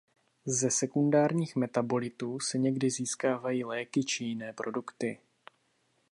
[0.45, 5.19] Ze sekundárních metabolitů se někdy získávají léky či jiné produkty.